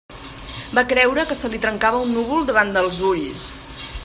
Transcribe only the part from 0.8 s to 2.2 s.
creure que se li trencava un